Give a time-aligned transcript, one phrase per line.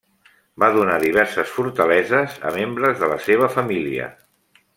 [0.61, 4.11] Va donar diverses fortaleses a membres de la seva família.